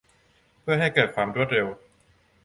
[0.61, 1.67] เพื่อให้เกิดความรวดเร็ว